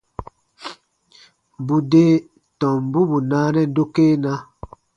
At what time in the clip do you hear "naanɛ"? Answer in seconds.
3.29-3.61